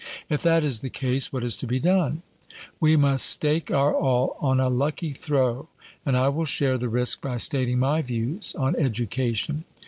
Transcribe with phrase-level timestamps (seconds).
[0.29, 2.23] 'If that is the case, what is to be done?'
[2.79, 5.67] We must stake our all on a lucky throw,
[6.07, 9.63] and I will share the risk by stating my views on education.